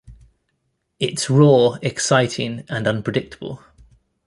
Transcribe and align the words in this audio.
It's 0.99 1.29
raw, 1.29 1.75
exciting 1.83 2.63
and 2.67 2.87
unpredictable. 2.87 3.63